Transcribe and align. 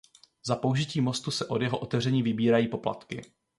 Za 0.43 0.55
použití 0.55 1.01
mostu 1.01 1.31
se 1.31 1.45
od 1.45 1.61
jeho 1.61 1.79
otevření 1.79 2.23
vybírají 2.23 2.67
poplatky. 2.67 3.21